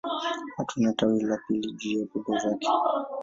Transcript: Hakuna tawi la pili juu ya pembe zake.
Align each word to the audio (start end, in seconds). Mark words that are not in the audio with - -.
Hakuna 0.57 0.93
tawi 0.93 1.21
la 1.23 1.37
pili 1.47 1.71
juu 1.73 1.99
ya 1.99 2.05
pembe 2.13 2.39
zake. 2.39 2.67